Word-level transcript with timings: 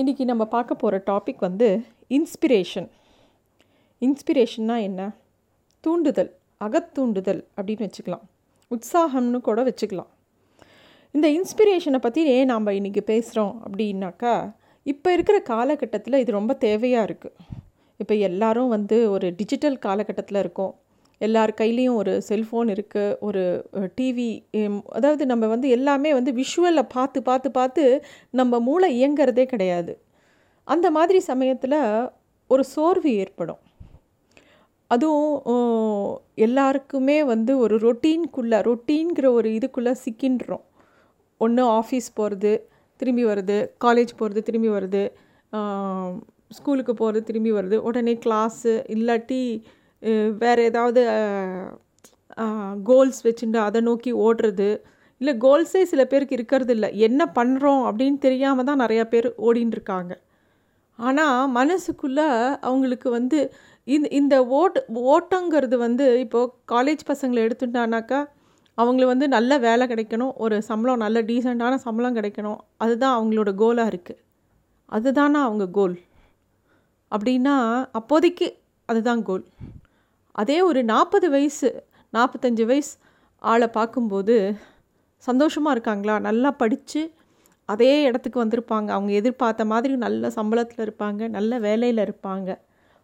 இன்றைக்கி 0.00 0.24
நம்ம 0.24 0.44
பார்க்க 0.44 0.72
போகிற 0.74 0.96
டாபிக் 1.08 1.40
வந்து 1.46 1.68
இன்ஸ்பிரேஷன் 2.16 2.86
இன்ஸ்பிரேஷன்னா 4.02 4.76
என்ன? 4.88 5.00
தூண்டுதல் 5.84 6.30
அகத்தூண்டுதல் 6.66 7.40
அப்படின்னு 7.56 7.86
வச்சுக்கலாம். 7.86 8.22
உற்சாகம்னு 8.70 9.40
கூட 9.48 9.62
வச்சுக்கலாம். 9.68 10.10
இந்த 11.14 11.26
இன்ஸ்பிரேஷனை 11.38 12.00
பற்றி 12.04 12.22
ஏன் 12.34 12.50
நாம் 12.52 12.70
இன்றைக்கி 12.78 13.02
பேசுகிறோம் 13.10 13.54
அப்படின்னாக்கா 13.64 14.34
இப்போ 14.92 15.12
இருக்கிற 15.12 15.40
காலகட்டத்தில் 15.52 16.20
இது 16.22 16.38
ரொம்ப 16.38 16.56
தேவையாக 16.66 17.08
இருக்குது 17.08 17.36
இப்போ 18.00 18.14
எல்லாரும் 18.28 18.72
வந்து 18.76 18.98
ஒரு 19.10 19.28
டிஜிட்டல் 19.40 19.78
காலகட்டத்தில் 19.88 20.42
இருக்கோம். 20.44 20.74
எல்லார் 21.20 21.52
கையிலையும் 21.60 21.98
ஒரு 22.00 22.12
செல்ஃபோன் 22.28 22.68
இருக்குது 22.74 23.16
ஒரு 23.26 23.42
டிவி 23.98 24.28
அதாவது 24.96 25.24
நம்ம 25.26 25.46
வந்து 25.54 25.68
எல்லாமே 25.76 26.10
வந்து 26.18 26.32
விஷுவலில் 26.32 26.92
பார்த்து 26.94 27.20
பார்த்து 27.22 27.50
பார்த்து 27.50 27.84
நம்ம 28.40 28.60
மூளை 28.68 28.88
இயங்கிறதே 28.98 29.44
கிடையாது. 29.52 29.94
அந்த 30.68 30.86
மாதிரி 30.90 31.20
சமயத்தில் 31.30 31.80
ஒரு 32.50 32.62
சோர்வு 32.74 33.10
ஏற்படும். 33.22 33.60
அதுவும் 34.90 35.36
எல்லாருக்குமே 36.46 37.18
வந்து 37.32 37.52
ஒரு 37.64 37.74
ரொட்டீன்குள்ளே 37.86 38.58
ரொட்டீன்கிற 38.68 39.26
ஒரு 39.38 39.48
இதுக்குள்ளே 39.58 39.92
சிக்கின்றோம். 40.04 40.64
ஒன்று 41.40 41.64
ஆஃபீஸ் 41.80 42.08
போகிறது 42.14 42.52
திரும்பி 43.00 43.24
வருது 43.24 43.58
காலேஜ் 43.84 44.12
போகிறது 44.20 44.40
திரும்பி 44.42 44.70
வருது 44.76 45.02
ஸ்கூலுக்கு 46.56 46.92
போகிறது 46.94 47.20
திரும்பி 47.24 47.50
வருது 47.52 47.76
உடனே 47.88 48.14
கிளாஸு 48.24 48.72
இல்லாட்டி 48.94 49.42
வேறு 50.42 50.62
ஏதாவது 50.70 51.02
கோல்ஸ் 52.88 53.20
வச்சுட்டு 53.26 53.58
அதை 53.66 53.80
நோக்கி 53.88 54.10
ஓடுறது. 54.26 54.68
இல்லை 55.20 55.32
கோல்ஸே 55.44 55.82
சில 55.92 56.02
பேருக்கு 56.10 56.36
இருக்கிறது 56.38 56.72
இல்லை. 56.76 56.88
என்ன 57.06 57.22
பண்ணுறோம் 57.38 57.82
அப்படின்னு 57.88 58.18
தெரியாமல் 58.26 58.68
தான் 58.68 58.82
நிறையா 58.84 59.04
பேர் 59.12 59.28
ஓடின்னு 59.46 59.76
இருக்காங்க. 59.76 60.12
ஆனால் 60.98 61.50
மனசுக்குள்ளே 61.56 62.26
அவங்களுக்கு 62.68 63.08
வந்து 63.16 63.38
இந்த 63.86 64.06
இந்த 64.20 64.36
ஓட் 64.60 64.78
ஓட்டங்கிறது 65.14 65.76
வந்து 65.86 66.06
இப்போது 66.24 66.52
காலேஜ் 66.72 67.02
பசங்களை 67.10 67.40
எடுத்துட்டானாக்கா 67.46 68.20
அவங்களுக்கு 68.78 69.14
வந்து 69.14 69.28
நல்ல 69.36 69.52
வேலை 69.66 69.84
கிடைக்கணும். 69.92 70.32
ஒரு 70.44 70.56
சம்பளம் 70.68 71.02
நல்ல 71.04 71.18
டீசெண்டான 71.30 71.78
சம்பளம் 71.86 72.16
கிடைக்கணும். 72.18 72.60
அதுதான் 72.84 73.16
அவங்களோட 73.18 73.50
கோலாக 73.62 73.92
இருக்குது 73.92 74.20
அதுதானா 74.92 75.40
அவங்க 75.46 75.64
கோல் 75.78 75.96
அப்படின்னா 77.12 77.56
அப்போதைக்கு 77.98 78.48
அதுதான் 78.88 79.22
கோல் 79.28 79.44
அதே 80.38 80.56
ஒரு 80.68 80.80
நாற்பது 80.92 81.26
வயசு 81.34 81.68
நாற்பத்தஞ்சு 82.12 82.64
வயசு 82.70 82.92
ஆளை 83.42 83.68
பார்க்கும்போது 83.76 84.34
சந்தோஷமாக 85.28 85.74
இருக்காங்களா? 85.76 86.14
நல்லா 86.28 86.50
படித்து 86.62 87.00
அதே 87.68 87.90
இடத்துக்கு 88.08 88.38
வந்திருப்பாங்க. 88.44 88.88
அவங்க 88.96 89.12
எதிர்பார்த்த 89.20 89.64
மாதிரி 89.72 89.94
நல்ல 90.04 90.30
சம்பளத்தில் 90.36 90.84
இருப்பாங்க 90.86 91.28
நல்ல 91.36 91.52
வேலையில் 91.66 92.04
இருப்பாங்க. 92.06 92.48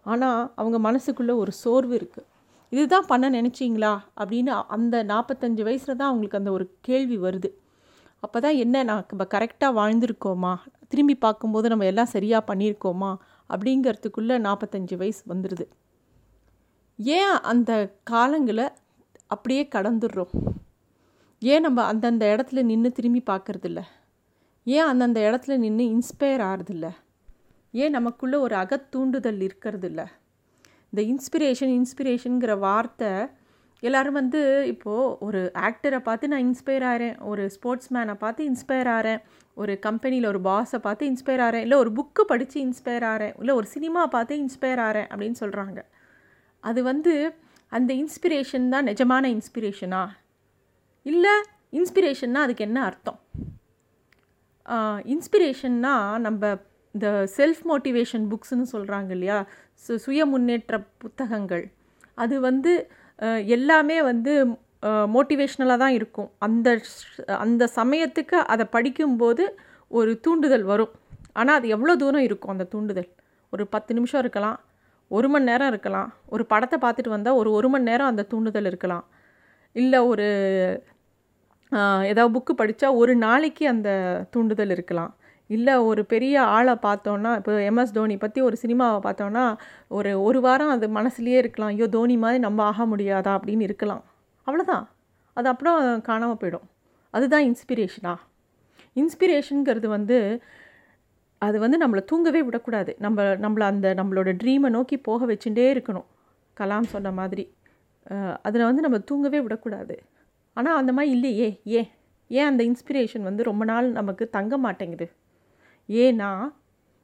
ஆனால் 0.06 0.40
அவங்க 0.60 0.78
மனசுக்குள்ளே 0.88 1.34
ஒரு 1.42 1.52
சோர்வு 1.62 1.94
இருக்குது 2.00 2.28
இதுதான் 2.72 3.08
பண்ண 3.10 3.26
நினச்சிங்களா? 3.38 3.92
அப்படின்னு 4.20 4.52
அந்த 4.76 4.96
நாற்பத்தஞ்சு 5.12 5.62
வயசில் 5.68 5.98
தான் 6.00 6.10
அவங்களுக்கு 6.10 6.40
அந்த 6.40 6.52
ஒரு 6.56 6.66
கேள்வி 6.88 7.18
வருது. 7.26 7.50
அப்போ 8.24 8.38
தான் 8.40 8.58
என்ன 8.64 8.82
நான் 8.90 9.06
நம்ம 9.10 9.24
கரெக்டாக 9.34 9.76
வாழ்ந்திருக்கோமா? 9.80 10.52
திரும்பி 10.92 11.16
பார்க்கும்போது 11.26 11.66
நம்ம 11.72 11.86
எல்லாம் 11.92 12.12
சரியாக 12.16 12.48
பண்ணியிருக்கோமா? 12.50 13.10
அப்படிங்கிறதுக்குள்ளே 13.50 14.36
நாற்பத்தஞ்சு 14.48 14.96
வயசு 15.02 15.22
வந்துடுது 15.32 15.66
ஏன் 16.98 17.40
அந்த 17.42 17.72
காலங்களை 18.10 18.66
அப்படியே 19.26 19.68
கடந்துடுறோம்? 19.74 20.32
ஏன் 21.38 21.60
நம்ம 21.60 21.84
அந்தந்த 21.84 22.24
இடத்துல 22.36 22.62
நின்று 22.62 22.92
திரும்பி 22.92 23.22
பார்க்குறதில்ல? 23.26 23.80
ஏன் 24.66 24.86
அந்தந்த 24.86 25.20
இடத்துல 25.20 25.56
நின்று 25.56 25.84
இன்ஸ்பயர் 25.84 26.42
ஆகிறதில்ல 26.42 26.86
ஏன் 27.74 27.90
நமக்குள்ளே 27.90 28.36
ஒரு 28.36 28.54
அகத்தூண்டுதல் 28.56 29.40
இருக்கிறதில்ல? 29.40 30.02
இந்த 30.92 31.02
இன்ஸ்பிரேஷன் 31.02 31.72
இன்ஸ்பிரேஷனுங்கிற 31.74 32.58
வார்த்தை 32.58 33.10
எல்லோரும் 33.82 34.12
வந்து 34.12 34.66
இப்போது 34.66 35.16
ஒரு 35.20 35.50
ஆக்டரை 35.54 35.98
பார்த்து 35.98 36.28
நான் 36.28 36.44
இன்ஸ்பயர் 36.46 36.84
ஆகிறேன் 36.84 37.16
ஒரு 37.20 37.50
ஸ்போர்ட்ஸ் 37.50 37.92
மேனை 37.92 38.14
பார்த்து 38.14 38.44
இன்ஸ்பயர் 38.44 38.88
ஆகிறேன் 38.88 39.20
ஒரு 39.54 39.78
கம்பெனியில் 39.78 40.26
ஒரு 40.26 40.40
பாஸை 40.40 40.78
பார்த்து 40.78 41.06
இன்ஸ்பயர் 41.06 41.42
ஆகிறேன் 41.42 41.60
இல்லை 41.60 41.78
ஒரு 41.78 41.92
புக்கு 41.92 42.22
படித்து 42.26 42.58
இன்ஸ்பயர் 42.66 43.04
ஆகிறேன் 43.04 43.34
இல்லை 43.38 43.54
ஒரு 43.54 43.66
சினிமா 43.66 44.06
பார்த்து 44.06 44.36
இன்ஸ்பயர் 44.36 44.82
ஆகிறேன் 44.82 45.08
அப்படின்னு 45.10 45.40
சொல்கிறாங்க 45.40 45.80
அது 46.64 46.80
வந்து 46.90 47.14
அந்த 47.72 47.90
இன்ஸ்பிரேஷன் 48.02 48.66
தான் 48.74 48.86
நிஜமான 48.90 49.24
இன்ஸ்பிரேஷனா 49.36 50.02
இல்லை 51.06 51.34
இன்ஸ்பிரேஷன்னா 51.78 52.40
அதுக்கு 52.46 52.66
என்ன 52.68 52.78
அர்த்தம்? 52.88 53.18
இன்ஸ்பிரேஷன்னா 55.14 55.94
நம்ம 56.26 56.52
இந்த 56.94 57.08
செல்ஃப் 57.36 57.62
மோட்டிவேஷன் 57.70 58.24
புக்ஸ்னு 58.32 58.66
சொல்கிறாங்க 58.74 59.10
இல்லையா? 59.16 59.38
சு 59.84 59.94
சுய 60.04 60.20
முன்னேற்ற 60.32 60.74
புத்தகங்கள். 61.02 61.64
அது 62.22 62.34
வந்து 62.48 62.72
எல்லாமே 63.56 63.96
வந்து 64.10 64.32
மோட்டிவேஷ்னலாக 65.14 65.82
தான் 65.82 65.94
இருக்கும். 65.98 66.30
அந்த 66.46 66.68
அந்த 67.44 67.64
சமயத்துக்கு 67.78 68.38
அதை 68.54 68.64
படிக்கும்போது 68.76 69.44
ஒரு 69.90 70.12
தூண்டுதல் 70.24 70.66
வரும். 70.72 70.92
ஆனால் 71.40 71.58
அது 71.58 71.66
எவ்வளோ 71.76 71.94
தூரம் 72.02 72.26
இருக்கும் 72.28 72.54
அந்த 72.54 72.66
தூண்டுதல்? 72.74 73.10
ஒரு 73.52 73.64
பத்து 73.74 73.92
நிமிஷம் 73.98 74.22
இருக்கலாம். 74.24 74.58
ஒரு 75.10 75.28
மணி 75.28 75.44
நேரம் 75.44 75.70
இருக்கலாம். 75.72 76.08
ஒரு 76.26 76.44
படத்தை 76.52 76.78
பார்த்துட்டு 76.84 77.14
வந்தால் 77.16 77.38
ஒரு 77.40 77.50
ஒரு 77.50 77.68
மணி 77.68 77.88
நேரம் 77.90 78.10
அந்த 78.12 78.22
தூண்டுதல் 78.32 78.68
இருக்கலாம். 78.70 79.04
இல்லை 79.76 79.98
ஒரு 80.10 80.26
ஏதாவது 82.10 82.32
புக்கு 82.36 82.52
படித்தா 82.60 82.88
ஒரு 82.94 83.12
நாளைக்கு 83.16 83.64
அந்த 83.68 83.90
தூண்டுதல் 84.30 84.70
இருக்கலாம். 84.70 85.12
இல்லை 85.50 85.74
ஒரு 85.88 86.02
பெரிய 86.12 86.34
ஆளை 86.56 86.74
பார்த்தோன்னா 86.86 87.30
இப்போ 87.36 87.52
எம்எஸ் 87.70 87.96
தோனி 87.96 88.16
பற்றி 88.16 88.40
ஒரு 88.40 88.56
சினிமாவை 88.62 88.98
பார்த்தோன்னா 89.06 89.44
ஒரு 89.88 90.10
ஒரு 90.22 90.38
வாரம் 90.40 90.72
அது 90.74 90.86
மனசுலேயே 90.88 91.38
இருக்கலாம். 91.42 91.72
ஐயோ 91.74 91.88
தோனி 91.88 92.16
மாதிரி 92.16 92.38
நம்ம 92.38 92.62
ஆக 92.64 92.86
முடியாதா 92.92 93.32
அப்படின்னு 93.38 93.66
இருக்கலாம். 93.68 94.04
அவ்வளோதான் 94.46 94.86
அது 95.36 95.48
அப்புறம் 95.48 95.78
காணாமல் 96.02 96.40
போயிடும். 96.42 96.66
அதுதான் 97.14 97.44
இன்ஸ்பிரேஷனா 97.50 98.14
இன்ஸ்பிரேஷனுங்கிறது 98.96 99.88
வந்து 99.96 100.18
அது 101.44 101.56
வந்து 101.64 101.78
நம்மளை 101.82 102.02
தூங்கவே 102.10 102.40
விடக்கூடாது. 102.48 102.92
நம்ம 103.04 103.22
நம்மளை 103.44 103.64
அந்த 103.72 103.88
நம்மளோட 104.00 104.30
ட்ரீமை 104.42 104.68
நோக்கி 104.76 104.96
போக 105.08 105.26
வச்சுட்டே 105.30 105.66
இருக்கணும். 105.74 106.08
கலாம் 106.56 106.92
சொன்ன 106.94 107.12
மாதிரி. 107.20 107.44
அதில் 108.46 108.68
வந்து 108.68 108.84
நம்ம 108.86 108.98
தூங்கவே 109.10 109.38
விடக்கூடாது. 109.44 109.96
ஆனால் 110.56 110.78
அந்த 110.80 110.92
மாதிரி 110.96 111.12
இல்லையே. 111.16 111.48
ஏன் 111.78 111.88
ஏன் 112.30 112.48
அந்த 112.50 112.62
இன்ஸ்பிரேஷன் 112.70 113.26
வந்து 113.28 113.42
ரொம்ப 113.50 113.64
நாள் 113.70 113.88
நமக்கு 113.98 114.24
தங்க 114.36 114.56
மாட்டேங்குது? 114.58 115.06
ஏன்னா 115.88 116.30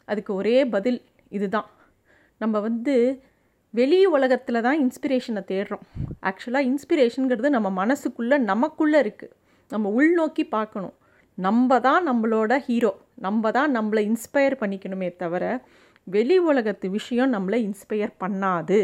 அதுக்கு 0.08 0.32
ஒரே 0.34 0.56
பதில் 0.74 1.00
இதுதான். 1.38 1.68
நம்ம 2.40 2.60
வந்து 2.68 2.94
வெளி 3.74 3.98
உலகத்தில் 4.16 4.64
தான் 4.66 4.78
இன்ஸ்பிரேஷனை 4.84 5.42
தேடுறோம். 5.50 5.84
ஆக்சுவலாக 6.28 6.68
இன்ஸ்பிரேஷனுங்கிறது 6.70 7.50
நம்ம 7.56 7.68
மனசுக்குள்ளே 7.82 8.38
நமக்குள்ளே 8.52 8.98
இருக்குது 9.04 9.34
நம்ம 9.70 9.90
உள்நோக்கி 9.98 10.44
பார்க்கணும். 10.56 10.94
நம்ம 11.46 11.78
தான் 11.86 12.02
நம்மளோட 12.08 12.52
ஹீரோ 12.66 12.92
நம்ம 13.26 13.50
தான் 13.56 13.70
நம்மளை 13.76 14.02
இன்ஸ்பயர் 14.10 14.54
பண்ணிக்கணுமே 14.62 15.08
தவிர 15.22 15.44
வெளி 16.06 16.36
உலகத்து 16.50 16.86
விஷயம் 16.96 17.30
நம்மளை 17.34 17.58
இன்ஸ்பயர் 17.68 18.12
பண்ணாது. 18.22 18.80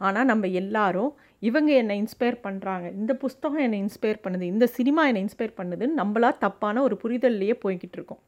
ஆனால் 0.00 0.28
நம்ம 0.30 0.46
எல்லாரும் 0.60 1.10
இவங்க 1.48 1.70
என்னை 1.80 1.96
இன்ஸ்பயர் 2.02 2.38
பண்ணுறாங்க 2.46 2.86
இந்த 3.00 3.12
புஸ்தகம் 3.24 3.64
என்னை 3.66 3.78
இன்ஸ்பயர் 3.84 4.22
பண்ணுது 4.24 4.44
இந்த 4.52 4.66
சினிமா 4.76 5.02
என்னை 5.10 5.22
இன்ஸ்பயர் 5.26 5.58
பண்ணுதுன்னு 5.60 6.00
நம்மளா 6.02 6.30
தப்பான 6.44 6.82
ஒரு 6.86 6.96
புரிதல்லையே 7.02 7.56
போய்கிட்டு 7.64 7.98
இருக்கோம். 7.98 8.22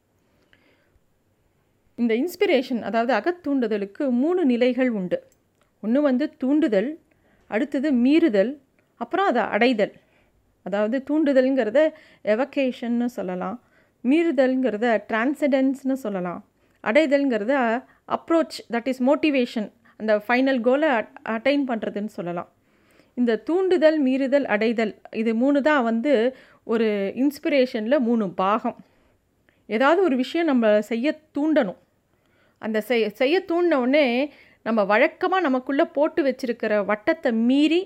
இந்த 1.99 2.13
இன்ஸ்பிரேஷன் 2.23 2.83
அதாவது 2.89 3.13
அகத்தூண்டுதலுக்கு 3.21 4.05
மூணு 4.23 4.41
நிலைகள் 4.53 4.91
உண்டு. 5.01 5.19
ஒன்று 5.83 6.01
வந்து 6.11 6.27
தூண்டுதல் 6.43 6.91
அடுத்தது 7.51 7.89
மீறுதல் 8.05 8.53
அப்புறம் 9.01 9.29
அதை 9.31 9.43
அடைதல். 9.55 9.95
அதாவது 10.67 10.97
தூண்டுதல்ங்கிறத 11.09 11.81
எவகேஷன்னு 12.35 13.09
சொல்லலாம். 13.19 13.57
மீறுதல்ங்கிறத 14.05 14.87
டிரான்சடென்ஸ்னு 15.11 15.97
சொல்லலாம். 16.05 16.41
அடைதல்ங்கிறத 16.85 17.55
அப்ரோச் 18.17 18.59
தட் 18.75 18.89
இஸ் 18.93 19.03
மோட்டிவேஷன் 19.09 19.69
அந்த 20.01 20.13
ஃபைனல் 20.27 20.61
கோலை 20.67 20.91
அட்டைன் 21.35 21.65
பண்ணுறதுன்னு 21.71 22.13
சொல்லலாம். 22.19 22.51
இந்த 23.21 23.33
தூண்டுதல் 23.49 23.99
மீறுதல் 24.07 24.47
அடைதல் 24.55 24.93
இது 25.21 25.33
மூணு 25.43 25.59
தான் 25.69 25.85
வந்து 25.91 26.13
ஒரு 26.73 26.89
இன்ஸ்பிரேஷனில் 27.23 28.05
மூணு 28.09 28.25
பாகம். 28.43 28.77
ஏதாவது 29.77 30.01
ஒரு 30.09 30.17
விஷயம் 30.23 30.51
நம்ம 30.51 30.67
செய்ய 30.91 31.07
தூண்டணும். 31.37 31.81
அந்த 32.63 32.79
செய் 32.89 33.05
செய்ய 33.21 33.37
தூண்டினோடனே 33.51 34.07
நம்ம 34.67 34.81
வழக்கமாக 34.93 35.47
நமக்குள்ளே 35.47 35.85
போட்டு 35.97 36.21
வச்சுருக்கிற 36.29 36.73
வட்டத்தை 36.91 37.31
மீறி 37.49 37.83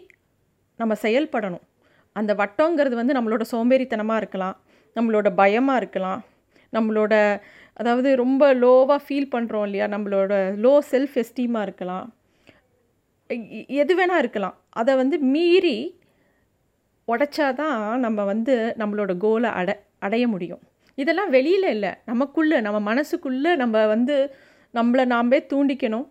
நம்ம 0.80 0.92
செயல்படணும். 1.06 1.64
அந்த 2.12 2.34
வட்டங்கிறது 2.34 2.94
வந்து 3.00 3.16
நம்மளோட 3.16 3.44
சோம்பேறித்தனமாக 3.52 4.16
இருக்கலாம் 4.16 4.56
நம்மளோட 4.96 5.28
பயமாக 5.34 5.80
இருக்கலாம் 5.82 6.20
நம்மளோட 6.72 7.40
அதாவது 7.72 8.16
ரொம்ப 8.16 8.54
லோவாக 8.54 9.00
ஃபீல் 9.06 9.32
பண்ணுறோம் 9.34 9.64
இல்லையா 9.64 9.86
நம்மளோட 9.86 10.32
லோ 10.64 10.78
செல்ஃப் 10.90 11.14
எஸ்டீமாக 11.22 11.62
இருக்கலாம். 11.62 12.06
எது 13.66 13.92
வேணால் 13.98 14.22
இருக்கலாம். 14.24 14.56
அதை 14.70 14.92
வந்து 14.94 15.18
மீறி 15.18 15.76
உடைச்சாதான் 17.08 17.96
நம்ம 17.96 18.24
வந்து 18.24 18.74
நம்மளோட 18.78 19.12
கோலை 19.16 19.50
அடை 19.50 19.74
அடைய 19.98 20.28
முடியும். 20.28 20.62
இதெல்லாம் 20.94 21.30
வெளியில் 21.30 21.68
இல்லை. 21.68 21.92
நமக்குள்ளே 22.04 22.60
நம்ம 22.60 22.94
மனசுக்குள்ளே 22.94 23.52
நம்ம 23.56 23.86
வந்து 23.86 24.16
நம்மளை 24.74 25.04
நாமளே 25.14 25.40
தூண்டிக்கணும். 25.52 26.06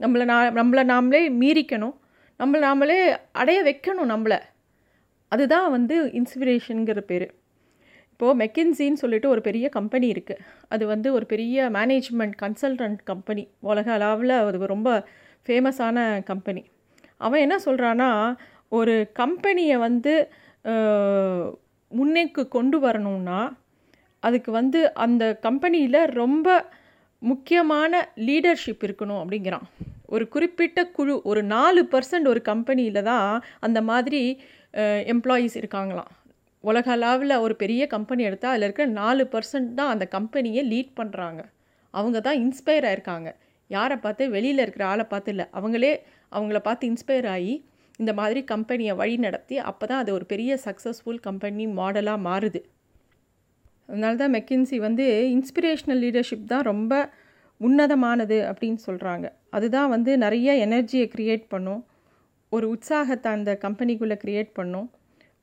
நம்மளை 0.00 0.24
நா 0.24 0.36
நம்மளை 0.60 0.84
நாமளே 0.92 1.22
மீறிக்கணும். 1.42 1.94
நம்மளை 2.40 2.60
நாமளே 2.68 2.98
அடைய 3.32 3.62
வைக்கணும் 3.62 4.10
நம்மளை. 4.14 4.38
அதுதான் 5.34 5.68
வந்து 5.76 5.96
இன்ஸ்பிரேஷனுங்கிற 6.20 7.00
பேர். 7.10 7.26
இப்போது 8.12 8.38
மெக்கின்சின்னு 8.40 9.02
சொல்லிட்டு 9.02 9.28
ஒரு 9.34 9.40
பெரிய 9.46 9.66
கம்பெனி 9.76 10.06
இருக்குது 10.12 10.42
அது 10.68 10.84
வந்து 10.92 11.08
ஒரு 11.12 11.26
பெரிய 11.32 11.68
மேனேஜ்மெண்ட் 11.76 12.34
கன்சல்டன்ட் 12.42 13.00
கம்பெனி 13.10 13.44
உலக 13.70 13.88
அளவில் 13.98 14.34
அது 14.40 14.72
ரொம்ப 14.74 14.90
ஃபேமஸான 15.46 15.98
கம்பெனி 16.30 16.62
அவன் 17.26 17.44
என்ன 17.46 17.56
சொல்கிறான்னா 17.66 18.10
ஒரு 18.78 18.94
கம்பெனியை 19.20 19.76
வந்து 19.86 20.14
முன்னேக்கு 21.90 22.42
கொண்டு 22.56 22.78
வரணும்னா 22.84 23.40
அதுக்கு 24.22 24.50
வந்து 24.52 24.80
அந்த 25.04 25.24
கம்பெனியில் 25.46 26.00
ரொம்ப 26.22 26.48
முக்கியமான 27.22 27.92
லீடர்ஷிப் 28.28 28.84
இருக்கணும் 28.86 29.20
அப்படிங்கிறான். 29.22 29.66
ஒரு 30.08 30.24
குறிப்பிட்ட 30.34 30.80
குழு 30.96 31.14
ஒரு 31.30 31.40
நாலு 31.54 31.82
பர்சன்ட் 31.92 32.30
ஒரு 32.32 32.40
கம்பெனியில் 32.50 33.06
தான் 33.10 33.28
அந்த 33.66 33.78
மாதிரி 33.90 34.20
எம்ப்ளாயீஸ் 35.12 35.56
இருக்காங்களாம். 35.60 36.10
உலக 36.64 36.88
அளவில் 36.96 37.34
ஒரு 37.44 37.54
பெரிய 37.62 37.82
கம்பெனி 37.94 38.22
எடுத்தால் 38.28 38.52
அதில் 38.54 38.66
இருக்கிற 38.66 38.86
நாலு 39.00 39.24
பர்சன்ட் 39.34 39.70
தான் 39.80 39.92
அந்த 39.94 40.04
கம்பெனியை 40.16 40.62
லீட் 40.72 40.92
பண்ணுறாங்க 41.00 41.40
அவங்க 41.94 42.18
தான் 42.26 42.38
இன்ஸ்பயர் 42.44 42.86
ஆயிருக்காங்க. 42.90 43.28
யாரை 43.70 43.96
பார்த்து 44.04 44.24
வெளியில் 44.36 44.62
இருக்கிற 44.64 44.84
ஆளை 44.92 45.04
பார்த்து 45.12 45.30
இல்லை. 45.34 45.46
அவங்களே 45.58 45.92
அவங்கள 46.36 46.58
பார்த்து 46.68 46.88
இன்ஸ்பயர் 46.92 47.28
ஆகி 47.34 47.54
இந்த 48.02 48.12
மாதிரி 48.20 48.40
கம்பெனியை 48.52 48.94
வழி 49.00 49.16
நடத்தி 49.26 49.56
அப்போ 49.70 49.84
தான் 49.90 50.00
அது 50.02 50.10
ஒரு 50.18 50.24
பெரிய 50.32 50.52
சக்ஸஸ்ஃபுல் 50.66 51.20
கம்பெனி 51.28 51.66
மாடலாக 51.80 52.24
மாறுது. 52.28 52.60
அதனால 53.88 54.14
தான் 54.22 54.34
மெக்கின்சி 54.36 54.76
வந்து 54.86 55.06
இன்ஸ்பிரேஷ்னல் 55.36 56.02
லீடர்ஷிப் 56.04 56.50
தான் 56.52 56.66
ரொம்ப 56.72 56.92
உன்னதமானது 57.66 58.38
அப்படின்னு 58.50 58.80
சொல்கிறாங்க 58.86 59.26
அதுதான் 59.56 59.90
வந்து 59.94 60.12
நிறைய 60.24 60.52
எனர்ஜியை 60.66 61.06
க்ரியேட் 61.14 61.44
பண்ணும். 61.54 61.82
ஒரு 62.52 62.66
உற்சாகத்தை 62.74 63.28
அந்த 63.36 63.50
கம்பெனிக்குள்ளே 63.64 64.16
க்ரியேட் 64.24 64.52
பண்ணும். 64.58 64.88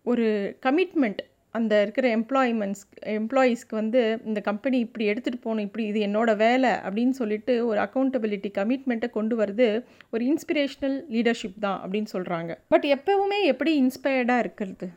ஒரு 0.06 0.25
கமிட்மெண்ட் 0.65 1.21
அந்த 1.56 1.73
இருக்கிற 1.81 2.06
எம்ப்ளாய்மெண்ட்ஸ் 2.18 2.83
எம்ப்ளாயீஸ்க்கு 3.19 3.75
வந்து 3.79 4.01
இந்த 4.25 4.39
கம்பெனி 4.41 4.77
இப்படி 4.85 5.06
எடுத்துகிட்டு 5.12 5.45
போகணும் 5.45 5.65
இப்படி 5.68 5.83
இது 5.89 6.00
என்னோடய 6.07 6.41
வேலை 6.44 6.71
அப்படின்னு 6.85 7.15
சொல்லிட்டு 7.21 7.53
ஒரு 7.69 7.79
அக்கௌண்டபிலிட்டி 7.85 8.50
கமிட்மெண்ட்டை 8.59 9.09
கொண்டு 9.17 9.35
வருது 9.41 9.67
ஒரு 10.09 10.24
இன்ஸ்பிரேஷ்னல் 10.31 10.97
லீடர்ஷிப் 11.15 11.59
தான் 11.59 11.79
அப்படின்னு 11.83 12.12
சொல்கிறாங்க 12.15 12.53
பட் 12.74 12.88
எப்போவுமே 12.95 13.39
எப்படி 13.53 13.74
இன்ஸ்பயர்டாக 13.83 14.44
இருக்கிறது? 14.45 14.88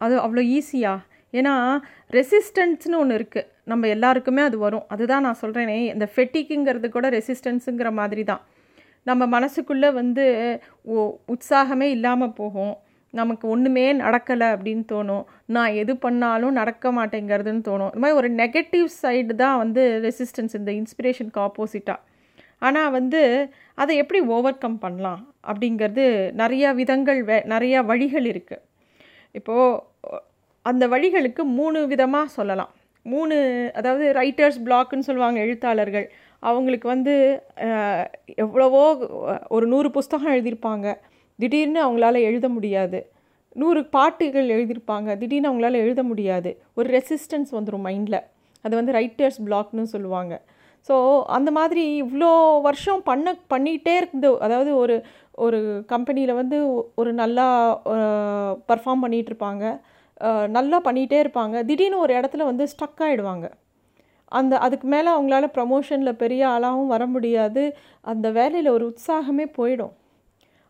அது 0.00 0.16
அவ்வளோ 0.24 0.44
ஈஸியாக 0.56 1.00
ஏன்னா 1.32 1.54
ரெசிஸ்டன்ஸ்னு 2.18 2.98
ஒன்று 3.02 3.18
இருக்குது 3.18 3.48
நம்ம 3.72 3.88
எல்லாருக்குமே 3.94 4.42
அது 4.48 4.56
வரும். 4.64 4.86
அதுதான் 4.94 5.24
நான் 5.26 5.40
சொல்கிறேனே 5.42 5.76
இந்த 5.94 6.06
ஃபெட்டிக்குங்கிறது 6.14 6.88
கூட 6.96 7.08
ரெசிஸ்டன்ஸுங்கிற 7.18 7.90
மாதிரி 8.00 8.24
தான் 8.30 8.42
நம்ம 9.10 9.22
மனசுக்குள்ளே 9.36 9.90
வந்து 10.00 10.24
உற்சாகமே 11.34 11.88
இல்லாமல் 11.96 12.36
போகும். 12.40 12.74
நமக்கு 13.14 13.44
ஒன்றுமே 13.54 13.84
நடக்கலை 14.04 14.46
அப்படின்னு 14.54 14.84
தோணும். 14.92 15.24
நான் 15.54 15.76
எது 15.82 15.92
பண்ணாலும் 16.04 16.56
நடக்க 16.60 16.92
மாட்டேங்கிறதுன்னு 16.98 17.62
தோணும். 17.68 17.90
இது 17.92 18.02
மாதிரி 18.04 18.18
ஒரு 18.20 18.28
நெகட்டிவ் 18.40 18.88
சைடு 19.02 19.34
தான் 19.42 19.58
வந்து 19.62 19.82
ரெசிஸ்டன்ஸ் 20.06 20.56
இந்த 20.60 20.70
இன்ஸ்பிரேஷனுக்கு 20.80 21.42
ஆப்போசிட்டாக 21.46 22.00
ஆனால் 22.66 22.92
வந்து 22.98 23.20
அதை 23.82 23.92
எப்படி 24.02 24.20
ஓவர் 24.34 24.60
கம் 24.62 24.78
பண்ணலாம் 24.84 25.20
அப்படிங்கிறது 25.50 26.04
நிறையா 26.40 26.68
விதங்கள் 26.80 27.20
வே 27.30 27.36
நிறையா 27.54 27.80
வழிகள் 27.90 28.26
இருக்குது 28.32 28.64
இப்போது 29.38 30.20
அந்த 30.66 30.84
வழிகளுக்கு 30.92 31.42
மூணு 31.58 31.78
விதமாக 31.92 32.34
சொல்லலாம். 32.36 32.72
மூணு 33.12 33.36
அதாவது 33.78 34.04
ரைட்டர்ஸ் 34.20 34.58
பிளாக்குன்னு 34.66 35.08
சொல்லுவாங்க 35.08 35.38
எழுத்தாளர்கள். 35.46 36.06
அவங்களுக்கு 36.42 36.86
வந்து 36.94 37.14
எவ்வளவோ 38.44 38.84
ஒரு 39.56 39.66
நூறு 39.72 39.88
புஸ்தகம் 39.96 40.32
எழுதியிருப்பாங்க. 40.34 40.86
திடீர்னு 41.38 41.80
அவங்களால 41.84 42.16
எழுத 42.30 42.46
முடியாது. 42.56 42.98
நூறு 43.62 43.80
பாட்டுகள் 43.96 44.48
எழுதியிருப்பாங்க. 44.56 45.10
திடீர்னு 45.22 45.50
அவங்களால 45.50 45.80
எழுத 45.84 46.02
முடியாது. 46.10 46.50
ஒரு 46.78 46.88
ரெசிஸ்டன்ஸ் 46.98 47.50
வந்துடும் 47.58 47.86
மைண்டில் 47.88 48.20
அது 48.64 48.74
வந்து 48.80 48.92
ரைட்டர்ஸ் 48.98 49.40
பிளாக்னு 49.46 49.92
சொல்லுவாங்க. 49.94 50.34
ஸோ 50.88 50.94
அந்த 51.36 51.50
மாதிரி 51.58 51.82
இவ்வளோ 52.02 52.30
வருஷம் 52.68 53.02
பண்ண 53.10 53.28
பண்ணிகிட்டே 53.52 53.94
இருந்த 54.00 54.28
அதாவது 54.46 54.70
ஒரு 54.82 54.96
ஒரு 55.44 55.58
கம்பெனியில் 55.92 56.38
வந்து 56.40 56.56
ஒரு 57.00 57.10
நல்லா 57.20 57.46
பர்ஃபார்ம் 58.70 59.02
பண்ணிகிட்ருப்பாங்க 59.04 59.64
நல்லா 60.56 60.78
பண்ணிகிட்டே 60.86 61.18
இருப்பாங்க. 61.24 61.56
திடீர்னு 61.68 62.02
ஒரு 62.04 62.12
இடத்துல 62.20 62.44
வந்து 62.50 62.64
ஸ்டக் 62.72 63.02
ஆகிடுவாங்க 63.06 63.46
அந்த 64.38 64.54
அதுக்கு 64.64 64.86
மேலே 64.94 65.08
அவங்களால 65.14 65.46
ப்ரமோஷனில் 65.56 66.20
பெரிய 66.22 66.42
ஆளாகவும் 66.54 66.92
வர 66.94 67.02
முடியாது. 67.14 67.62
அந்த 68.12 68.26
வேலையில் 68.38 68.74
ஒரு 68.76 68.84
உற்சாகமே 68.92 69.46
போயிடும். 69.58 69.94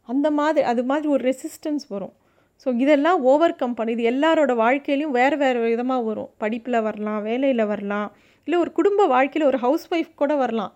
அந்த 0.08 0.28
மாதிரி 0.38 0.64
அது 0.70 0.82
மாதிரி 0.90 1.08
ஒரு 1.14 1.22
ரெசிஸ்டன்ஸ் 1.30 1.84
வரும். 1.94 2.14
ஸோ 2.62 2.68
இதெல்லாம் 2.84 3.20
ஓவர் 3.30 3.56
கம் 3.60 3.76
பண்ணி 3.78 3.92
இது 3.96 4.04
எல்லாரோட 4.10 4.52
வாழ்க்கையிலையும் 4.62 5.14
வேறு 5.18 5.36
வேறு 5.42 5.58
விதமாக 5.64 6.02
வரும். 6.08 6.30
படிப்பில் 6.42 6.84
வரலாம் 6.88 7.20
வேலையில் 7.28 7.64
வரலாம். 7.72 8.08
இல்லை 8.46 8.58
ஒரு 8.64 8.72
குடும்ப 8.78 9.06
வாழ்க்கையில் 9.14 9.48
ஒரு 9.50 9.58
ஹவுஸ் 9.64 9.86
ஒய்ஃப் 9.94 10.12
கூட 10.22 10.32
வரலாம். 10.42 10.72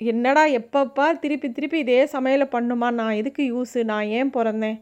என்னடா 0.00 0.44
எப்பப்பா 0.60 1.06
திருப்பி 1.24 1.48
திருப்பி 1.56 1.78
இதே 1.84 2.00
சமையலை 2.14 2.46
பண்ணுமா? 2.56 2.88
நான் 3.00 3.18
எதுக்கு 3.20 3.42
யூஸு 3.54 3.80
நான் 3.92 4.06
ஏன் 4.18 4.30
பிறந்தேன்? 4.36 4.78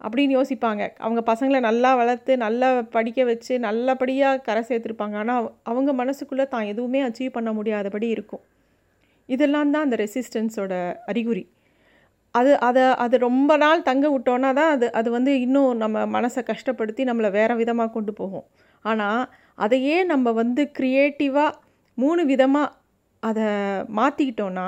அப்படின்னு 0.00 0.36
யோசிப்பாங்க. 0.38 0.82
அவங்க 1.04 1.20
பசங்களை 1.30 1.60
நல்லா 1.68 1.90
வளர்த்து 2.00 2.32
நல்லா 2.44 2.68
படிக்க 2.96 3.24
வச்சு 3.30 3.52
நல்லபடியாக 3.66 4.42
கரை 4.48 4.62
சேர்த்துருப்பாங்க. 4.68 5.16
ஆனால் 5.22 5.46
அவங்க 5.70 5.92
மனசுக்குள்ளே 6.00 6.46
தான் 6.54 6.68
எதுவுமே 6.72 7.00
அச்சீவ் 7.08 7.36
பண்ண 7.36 7.52
முடியாதபடி 7.58 8.08
இருக்கும். 8.16 8.42
இதெல்லாம் 9.28 9.72
தான் 9.74 9.86
அந்த 9.86 9.96
ரெசிஸ்டன்ஸோட 10.04 10.74
அறிகுறி. 11.12 11.44
அது 12.34 12.52
அதை 12.68 12.84
அது 13.04 13.16
ரொம்ப 13.28 13.52
நாள் 13.64 13.86
தங்க 13.90 14.06
விட்டோன்னா 14.14 14.50
தான் 14.60 14.72
அது 14.74 14.86
அது 14.92 15.08
வந்து 15.16 15.32
இன்னும் 15.44 15.72
நம்ம 15.82 16.06
மனசை 16.16 16.42
கஷ்டப்படுத்தி 16.50 17.02
நம்மளை 17.10 17.30
வேறு 17.38 17.54
விதமாக 17.62 17.94
கொண்டு 17.96 18.12
போகும். 18.20 18.46
ஆனால் 18.84 19.22
அதையே 19.64 19.96
நம்ம 20.12 20.32
வந்து 20.42 20.62
க்ரியேட்டிவாக 20.78 21.56
மூணு 21.98 22.22
விதமாக 22.32 22.74
அதை 23.22 23.46
மாற்றிக்கிட்டோன்னா 23.98 24.66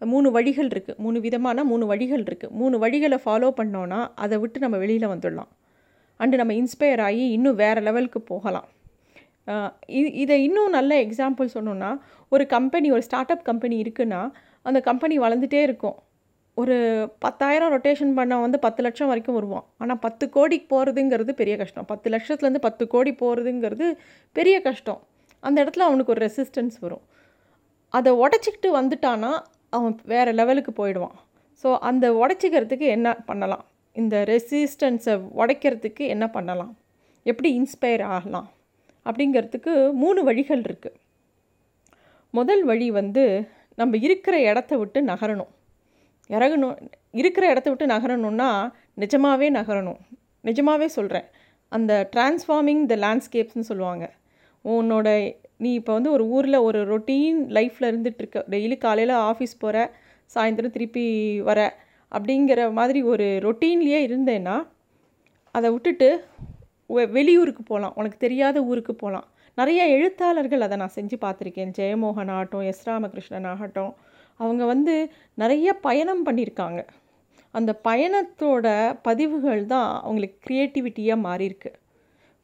மூணு 0.00 0.28
வழிகள் 0.36 0.70
இருக்குது 0.72 0.98
மூணு 1.04 1.18
விதமான 1.26 1.64
மூணு 1.70 1.84
வழிகள் 1.90 2.22
இருக்குது 2.26 2.54
மூணு 2.60 2.76
வழிகளை 2.84 3.18
ஃபாலோ 3.24 3.50
பண்ணோன்னா 3.60 4.00
அதை 4.24 4.36
விட்டு 4.42 4.58
நம்ம 4.64 4.76
வெளியில் 4.84 5.12
வந்துடலாம். 5.12 5.50
அண்டு 6.20 6.40
நம்ம 6.40 6.54
இன்ஸ்பயர் 6.62 7.02
ஆகி 7.08 7.24
இன்னும் 7.36 7.60
வேறு 7.62 7.80
லெவலுக்கு 7.88 8.20
போகலாம். 8.32 8.68
இது 9.98 10.08
இதை 10.22 10.36
இன்னும் 10.46 10.74
நல்ல 10.76 10.92
எக்ஸாம்பிள் 11.04 11.54
சொன்னோன்னா 11.54 11.90
ஒரு 12.34 12.44
கம்பெனி 12.54 12.88
ஒரு 12.96 13.02
ஸ்டார்ட் 13.08 13.32
அப் 13.34 13.46
கம்பெனி 13.50 13.76
இருக்குன்னா 13.84 14.20
அந்த 14.68 14.78
கம்பெனி 14.88 15.14
வளர்ந்துட்டே 15.24 15.62
இருக்கும். 15.68 15.96
ஒரு 16.56 16.76
பத்தாயிரம் 17.24 17.72
ரொட்டேஷன் 17.74 18.12
பண்ண 18.18 18.34
வந்து 18.44 18.58
பத்து 18.66 18.80
லட்சம் 18.86 19.10
வரைக்கும் 19.10 19.36
வருவான். 19.38 19.64
ஆனால் 19.82 20.00
பத்து 20.04 20.24
கோடிக்கு 20.36 20.68
போகிறதுங்கிறது 20.74 21.32
பெரிய 21.40 21.54
கஷ்டம். 21.62 21.88
பத்து 21.92 22.08
லட்சத்துலேருந்து 22.14 22.62
பத்து 22.68 22.84
கோடி 22.92 23.12
போகிறதுங்கிறது 23.22 23.88
பெரிய 24.38 24.56
கஷ்டம். 24.68 25.00
அந்த 25.42 25.56
இடத்துல 25.64 25.86
அவனுக்கு 25.88 26.14
ஒரு 26.14 26.22
ரெசிஸ்டன்ஸ் 26.26 26.76
வரும். 26.84 27.04
அதை 27.92 28.12
உடச்சிக்கிட்டு 28.24 28.70
வந்துட்டானா 28.78 29.32
அவன் 29.76 29.94
வேறு 30.12 30.32
லெவலுக்கு 30.40 30.72
போயிடுவான். 30.80 31.16
ஸோ 31.62 31.68
அந்த 31.90 32.06
உடச்சிக்கிறதுக்கு 32.22 32.86
என்ன 32.96 33.08
பண்ணலாம்? 33.28 33.64
இந்த 33.96 34.16
ரெசிஸ்டன்ஸை 34.32 35.14
உடைக்கிறதுக்கு 35.40 36.04
என்ன 36.14 36.26
பண்ணலாம்? 36.36 36.72
எப்படி 37.26 37.50
இன்ஸ்பயர் 37.60 38.04
ஆகலாம்? 38.16 38.48
அப்படிங்கிறதுக்கு 39.06 39.72
மூணு 40.02 40.20
வழிகள் 40.28 40.62
இருக்குது 40.68 40.98
முதல் 42.34 42.62
வழி 42.70 42.86
வந்து 43.00 43.24
நம்ம 43.80 43.96
இருக்கிற 44.06 44.36
இடத்த 44.50 44.72
விட்டு 44.80 44.98
நகரணும். 45.10 45.52
இறங்கணும் 46.30 46.76
இருக்கிற 47.20 47.44
இடத்த 47.52 47.68
விட்டு 47.70 47.86
நகரணும்னா 47.94 48.50
நிஜமாகவே 49.02 49.48
நகரணும். 49.58 50.00
நிஜமாகவே 50.48 50.88
சொல்கிறேன் 50.96 51.28
அந்த 51.72 51.92
டிரான்ஸ்ஃபார்மிங் 52.14 52.82
த 52.90 52.96
லேண்ட்ஸ்கேப்ஸ்னு 53.04 53.68
சொல்லுவாங்க. 53.70 54.04
உன்னோட 54.64 55.08
நீ 55.60 55.70
இப்போ 55.74 55.92
வந்து 55.92 56.10
ஒரு 56.10 56.24
ஊரில் 56.26 56.64
ஒரு 56.68 56.80
ரொட்டீன் 56.92 57.38
லைஃப்பில் 57.56 57.90
இருந்துகிட்ருக்க 57.90 58.40
டெய்லி 58.54 58.78
காலையில் 58.78 59.14
ஆஃபீஸ் 59.30 59.54
போகிற 59.58 59.78
சாயந்தரம் 60.30 60.74
திருப்பி 60.76 61.04
வர 61.40 61.60
அப்படிங்கிற 62.12 62.60
மாதிரி 62.72 63.02
ஒரு 63.02 63.26
ரொட்டீன்லேயே 63.46 64.00
இருந்தேன்னா 64.08 64.56
அதை 65.54 65.68
விட்டுட்டு 65.70 66.08
வெளியூருக்கு 67.18 67.62
போகலாம் 67.62 67.94
உனக்கு 67.96 68.18
தெரியாத 68.18 68.56
ஊருக்கு 68.62 68.94
போகலாம் 68.94 69.28
நிறைய 69.58 69.80
எழுத்தாளர்கள் 69.96 70.64
அதை 70.66 70.76
நான் 70.76 70.96
செஞ்சு 70.96 71.16
பார்த்துருக்கேன். 71.24 71.72
ஜெயமோகன் 71.78 72.30
ஆகட்டும் 72.36 72.64
எஸ் 72.70 72.84
ராமகிருஷ்ணன் 72.88 73.48
ஆகட்டும். 73.52 73.92
அவங்க 74.40 74.62
வந்து 74.64 74.94
நிறைய 75.42 75.68
பயணம் 75.86 76.22
பண்ணியிருக்காங்க. 76.26 76.80
அந்த 77.54 77.70
பயணத்தோட 77.88 78.66
பதிவுகள் 79.02 79.62
தான் 79.66 79.90
அவங்களுக்கு 80.02 80.38
க்ரியேட்டிவிட்டியாக 80.46 81.24
மாறியிருக்கு. 81.26 81.70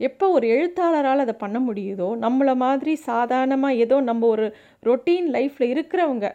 எப்போ 0.01 0.31
ஒரு 0.31 0.47
எழுத்தாளரால் 0.49 1.19
அதை 1.19 1.35
பண்ண 1.39 1.59
முடியுதோ 1.61 2.09
நம்மளை 2.21 2.55
மாதிரி 2.57 2.95
சாதாரணமாக 2.95 3.75
ஏதோ 3.75 4.01
நம்ம 4.01 4.27
ஒரு 4.27 4.47
ரொட்டீன் 4.83 5.29
லைஃப்பில் 5.31 5.73
இருக்கிறவங்க 5.75 6.29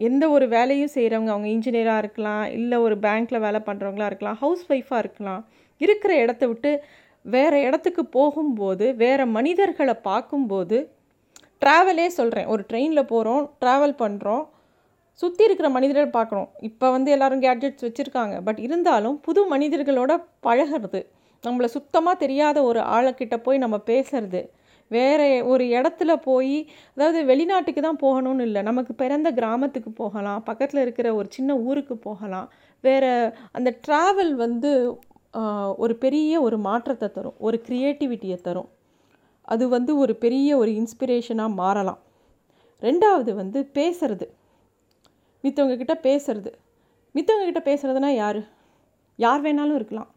எந்த 0.00 0.24
ஒரு 0.28 0.48
வேலையும் 0.48 0.94
செய்கிறவங்க 0.94 1.30
அவங்க 1.30 1.48
இன்ஜினியராக 1.48 1.98
இருக்கலாம் 1.98 2.44
இல்லை 2.52 2.78
ஒரு 2.78 2.96
பேங்க்கில் 2.96 3.40
வேலை 3.40 3.60
பண்ணுறவங்களா 3.66 4.06
இருக்கலாம் 4.06 4.38
ஹவுஸ் 4.38 4.64
ஒய்ஃபாக 4.68 4.98
இருக்கலாம் 4.98 5.42
இருக்கிற 5.80 6.14
இடத்த 6.14 6.46
விட்டு 6.46 6.82
வேறு 7.24 7.60
இடத்துக்கு 7.62 8.06
போகும்போது 8.06 8.94
வேறு 8.94 9.26
மனிதர்களை 9.26 9.94
பார்க்கும்போது 9.94 10.78
ட்ராவலே 11.62 12.06
சொல்கிறேன் 12.06 12.46
ஒரு 12.46 12.64
ட்ரெயினில் 12.72 13.10
போகிறோம் 13.10 13.44
ட்ராவல் 13.60 13.96
பண்ணுறோம் 13.98 14.44
சுற்றி 15.20 15.44
இருக்கிற 15.44 15.68
மனிதர்கள் 15.68 16.14
பார்க்குறோம் 16.16 16.48
இப்போ 16.60 16.90
வந்து 16.90 17.10
எல்லோரும் 17.10 17.42
கேட்ஜெட்ஸ் 17.42 17.84
வச்சுருக்காங்க. 17.84 18.36
பட் 18.44 18.58
இருந்தாலும் 18.58 19.16
புது 19.20 19.58
மனிதர்களோட 19.58 20.12
பழகிறது 20.40 21.00
நம்மளை 21.46 21.64
சுத்தமாக 21.64 22.16
தெரியாத 22.16 22.62
ஒரு 22.62 22.80
ஆளைக்கிட்ட 22.80 23.36
போய் 23.36 23.58
நம்ம 23.58 23.76
பேசுறது. 23.86 24.40
வேறு 24.90 25.46
ஒரு 25.46 25.64
இடத்துல 25.64 26.12
போய் 26.16 26.56
அதாவது 26.96 27.24
வெளிநாட்டுக்கு 27.24 27.82
தான் 27.82 28.02
போகணும்னு 28.02 28.40
இல்லை. 28.40 28.62
நமக்கு 28.62 28.94
பிறந்த 28.94 29.32
கிராமத்துக்கு 29.32 29.90
போகலாம். 29.90 30.42
பக்கத்தில் 30.42 30.80
இருக்கிற 30.80 31.14
ஒரு 31.14 31.28
சின்ன 31.30 31.56
ஊருக்கு 31.58 31.96
போகலாம். 31.96 32.48
வேறு 32.80 33.10
அந்த 33.52 33.70
ட்ராவல் 33.86 34.32
வந்து 34.44 34.70
ஒரு 35.76 35.96
பெரிய 35.96 36.40
ஒரு 36.40 36.58
மாற்றத்தை 36.58 37.10
தரும். 37.10 37.36
ஒரு 37.38 37.58
க்ரியேட்டிவிட்டியை 37.68 38.38
தரும். 38.40 38.70
அது 39.48 39.64
வந்து 39.68 39.92
ஒரு 39.96 40.14
பெரிய 40.16 40.56
ஒரு 40.56 40.70
இன்ஸ்பிரேஷனாக 40.70 41.54
மாறலாம். 41.54 42.00
ரெண்டாவது 42.82 43.32
வந்து 43.34 43.70
பேசுறது. 43.74 44.26
மித்தவங்கக்கிட்ட 45.44 45.94
பேசுறது. 46.08 46.50
மித்தவங்கக்கிட்ட 47.14 47.62
பேசுகிறதுனா 47.70 48.10
யார்? 48.22 48.42
யார் 49.18 49.42
வேணாலும் 49.42 49.74
இருக்கலாம். 49.74 50.11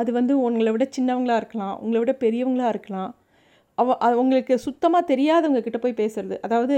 அது 0.00 0.10
வந்து 0.18 0.34
உங்களை 0.46 0.70
விட 0.74 0.86
சின்னவங்களாக 0.96 1.42
இருக்கலாம் 1.42 1.76
உங்களை 1.82 2.00
விட 2.02 2.14
பெரியவங்களாக 2.24 2.72
இருக்கலாம். 2.74 3.12
அவ 3.78 3.96
அவங்களுக்கு 4.08 4.54
சுத்தமாக 4.64 5.08
தெரியாதவங்க 5.12 5.60
கிட்ட 5.62 5.78
போய் 5.84 6.00
பேசுறது. 6.02 6.36
அதாவது 6.46 6.76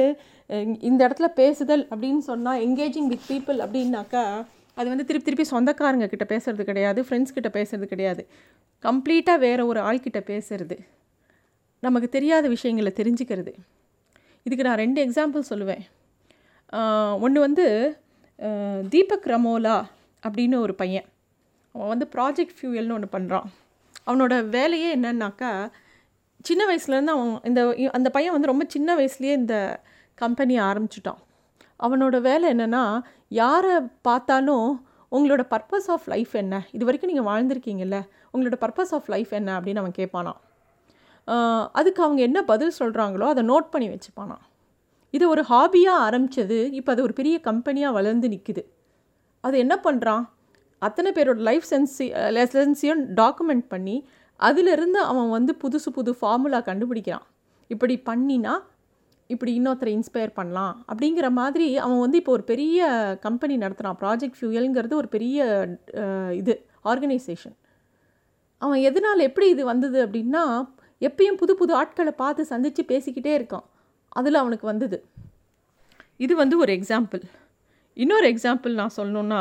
இந்த 0.89 1.01
இடத்துல 1.09 1.29
பேசுதல் 1.41 1.85
அப்படின்னு 1.93 2.23
சொன்னால் 2.31 2.63
என்கேஜிங் 2.67 3.09
வித் 3.13 3.27
பீப்புள் 3.31 3.59
அப்படின்னாக்கா 3.65 4.23
அது 4.79 4.89
வந்து 4.93 5.07
திருப்பி 5.09 5.27
திருப்பி 5.27 5.45
சொந்தக்காரங்க 5.51 6.07
கிட்ட 6.13 6.25
பேசுறது 6.33 6.63
கிடையாது 6.71 7.01
ஃப்ரெண்ட்ஸ் 7.07 7.35
கிட்ட 7.37 7.51
பேசுறது 7.57 7.87
கிடையாது. 7.93 8.23
கம்ப்ளீட்டாக 8.83 9.43
வேறு 9.45 9.63
ஒரு 9.71 9.81
ஆள்கிட்ட 9.89 10.21
பேசுறது. 10.33 10.77
நமக்கு 11.83 12.09
தெரியாத 12.17 12.45
விஷயங்களை 12.55 12.93
தெரிஞ்சுக்கிறது. 13.01 13.53
இதுக்கு 14.47 14.67
நான் 14.69 14.83
ரெண்டு 14.83 15.01
எக்ஸாம்பிள் 15.05 15.49
சொல்லுவேன். 15.51 15.85
ஒன்று 17.25 17.39
வந்து 17.47 17.67
தீபக் 18.95 19.29
ரமோலா 19.33 19.77
அப்படின்னு 20.23 20.57
ஒரு 20.65 20.75
பையன். 20.83 21.07
அவன் 21.77 21.93
வந்து 21.95 22.07
ப்ராஜெக்ட் 22.17 22.57
ஃபியூயல்னு 22.59 22.97
ஒன்று 22.97 23.09
பண்ணுறான் 23.17 23.47
அவனோட 24.07 24.35
வேலையே 24.57 24.89
என்னன்னாக்கா 24.97 25.51
சின்ன 26.49 26.63
வயசுலேருந்து 26.71 27.15
அவன் 27.15 27.31
இந்த 27.49 27.61
அந்த 27.97 28.09
பையன் 28.17 28.35
வந்து 28.37 28.51
ரொம்ப 28.53 28.65
சின்ன 28.75 28.91
வயசுலேயே 28.99 29.35
இந்த 29.41 29.55
கம்பெனியை 30.19 30.61
ஆரம்பிச்சிட்டான். 30.71 31.21
அவனோட 31.87 32.17
வேலை 32.27 32.47
என்னென்னா 32.55 32.83
யாரை 33.41 33.75
பார்த்தாலும் 34.09 34.69
உங்களோட 35.13 35.43
பர்பஸ் 35.55 35.89
ஆஃப் 35.95 36.07
லைஃப் 36.13 36.33
என்ன? 36.43 36.55
இது 36.77 36.87
வரைக்கும் 36.89 37.11
நீங்கள் 37.13 37.29
வாழ்ந்திருக்கீங்கல்ல 37.31 37.99
உங்களோட 38.35 38.57
பர்பஸ் 38.65 38.93
ஆஃப் 38.97 39.09
லைஃப் 39.15 39.33
என்ன 39.39 39.51
அப்படின்னு 39.59 39.83
அவன் 39.83 39.99
கேட்பானான் 40.01 40.41
அதுக்கு 41.79 42.01
அவங்க 42.07 42.21
என்ன 42.29 42.39
பதில் 42.53 42.77
சொல்கிறாங்களோ 42.79 43.27
அதை 43.35 43.43
நோட் 43.53 43.73
பண்ணி 43.73 43.89
வச்சுப்பானான் 43.95 44.45
இது 45.15 45.25
ஒரு 45.35 45.43
ஹாபியாக 45.51 46.05
ஆரம்பித்தது 46.07 46.59
இப்போ 46.79 46.91
அது 46.93 47.03
ஒரு 47.03 47.15
பெரிய 47.21 47.37
கம்பெனியாக 47.41 47.97
வளர்ந்து 47.99 48.29
நிற்குது 48.29 48.63
அது 49.45 49.57
என்ன 49.65 49.75
பண்ணுறான் 49.87 50.25
அத்தனை 50.79 51.11
பேரோட 51.13 51.41
லைஃப் 51.49 51.67
சென்சி 51.71 52.07
லெசன்ஸையும் 52.37 53.03
டாக்குமெண்ட் 53.21 53.67
பண்ணி 53.69 53.97
அதிலிருந்து 54.41 54.99
அவன் 55.01 55.31
வந்து 55.31 55.53
புதுசு 55.63 55.91
புது 55.93 56.13
ஃபார்முலா 56.21 56.59
கண்டுபிடிக்கிறான். 56.61 57.27
இப்படி 57.71 57.95
பண்ணினா 58.09 58.55
இப்படி 59.31 59.53
இன்னொருத்தரை 59.59 59.93
இன்ஸ்பயர் 59.99 60.33
பண்ணலாம் 60.35 60.75
அப்படிங்கிற 60.91 61.27
மாதிரி 61.31 61.69
அவன் 61.85 61.99
வந்து 61.99 62.19
இப்போ 62.21 62.33
ஒரு 62.33 62.45
பெரிய 62.51 62.89
கம்பெனி 63.21 63.55
நடத்துகிறான் 63.59 63.99
ப்ராஜெக்ட் 64.03 64.39
ஃபியூயல்ங்கிறது 64.41 64.95
ஒரு 64.95 65.09
பெரிய 65.09 65.47
இது 66.41 66.55
ஆர்கனைசேஷன் 66.85 67.57
அவன் 68.63 68.81
எதனால் 68.89 69.27
எப்படி 69.29 69.47
இது 69.49 69.65
வந்தது 69.65 69.99
அப்படின்னா 70.07 70.43
எப்பயும் 71.01 71.41
புது 71.41 71.55
புது 71.55 71.73
ஆட்களை 71.75 72.13
பார்த்து 72.13 72.43
சந்தித்து 72.45 72.83
பேசிக்கிட்டே 72.83 73.33
இருக்கான். 73.39 73.67
அதில் 74.09 74.41
அவனுக்கு 74.43 74.67
வந்தது. 74.67 74.99
இது 76.25 76.35
வந்து 76.37 76.57
ஒரு 76.59 76.73
எக்ஸாம்பிள் 76.73 77.25
இன்னொரு 77.97 78.27
எக்ஸாம்பிள் 78.33 78.73
நான் 78.75 78.97
சொல்லணுன்னா 78.97 79.41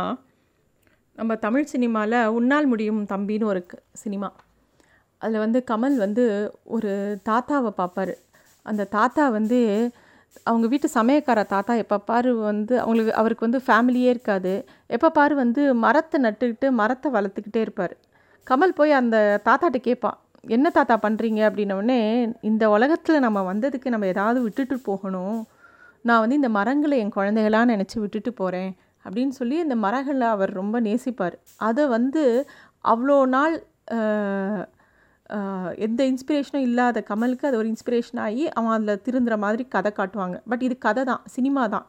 நம்ம 1.17 1.35
தமிழ் 1.45 1.71
சினிமாவில் 1.73 2.17
உன்னால் 2.37 2.71
முடியும் 2.71 3.01
தம்பின்னு 3.11 3.49
ஒரு 3.51 3.61
சினிமா. 4.03 4.29
அதில் 5.21 5.43
வந்து 5.43 5.59
கமல் 5.71 5.95
வந்து 6.05 6.23
ஒரு 6.75 6.91
தாத்தாவை 7.29 7.71
பார்ப்பார் 7.79 8.13
அந்த 8.65 8.87
தாத்தா 8.97 9.23
வந்து 9.37 9.59
அவங்க 10.49 10.65
வீட்டு 10.67 10.87
சமயக்கார 10.97 11.39
தாத்தா 11.53 11.73
எப்போ 11.83 11.97
பாரு 12.09 12.31
வந்து 12.49 12.73
அவங்களுக்கு 12.81 13.13
அவருக்கு 13.19 13.47
வந்து 13.47 13.61
ஃபேமிலியே 13.67 14.09
இருக்காது. 14.15 14.53
எப்போ 14.95 15.07
பாரு 15.17 15.33
வந்து 15.43 15.61
மரத்தை 15.85 16.17
நட்டுக்கிட்டு 16.25 16.69
மரத்தை 16.81 17.09
வளர்த்துக்கிட்டே 17.17 17.61
இருப்பார். 17.65 17.95
கமல் 18.47 18.77
போய் 18.79 18.99
அந்த 19.01 19.17
தாத்தாட்ட 19.47 19.79
கேட்பான் 19.87 20.17
என்ன 20.55 20.67
தாத்தா 20.77 20.95
பண்ணுறீங்க 21.05 21.41
அப்படின்னோடனே 21.49 21.99
இந்த 22.49 22.63
உலகத்தில் 22.75 23.23
நம்ம 23.25 23.39
வந்ததுக்கு 23.51 23.93
நம்ம 23.93 24.07
ஏதாவது 24.13 24.39
விட்டுட்டு 24.47 24.75
போகணும். 24.89 25.37
நான் 26.05 26.21
வந்து 26.23 26.39
இந்த 26.41 26.49
மரங்களை 26.57 26.97
என் 27.03 27.15
குழந்தைகளாக 27.17 27.69
நினச்சி 27.73 27.97
விட்டுட்டு 28.03 28.31
போகிறேன் 28.33 28.71
அப்படின்னு 29.05 29.33
சொல்லி 29.39 29.57
இந்த 29.65 29.75
மரங்களை 29.85 30.27
அவர் 30.35 30.51
ரொம்ப 30.61 30.75
நேசிப்பார். 30.87 31.35
அதை 31.67 31.83
வந்து 31.95 32.23
அவ்வளோ 32.93 33.17
நாள் 33.35 33.55
எந்த 35.85 36.01
இன்ஸ்பிரேஷனும் 36.11 36.65
இல்லாத 36.69 37.03
கமலுக்கு 37.09 37.47
அது 37.49 37.59
ஒரு 37.61 37.67
இன்ஸ்பிரேஷன் 37.73 38.19
ஆகி 38.25 38.43
அவன் 38.57 38.73
அதில் 38.75 39.01
திருந்துற 39.05 39.35
மாதிரி 39.45 39.63
கதை 39.75 39.91
காட்டுவாங்க. 39.99 40.35
பட் 40.51 40.63
இது 40.67 40.75
கதை 40.87 41.03
தான் 41.11 41.23
சினிமா 41.35 41.63
தான். 41.75 41.85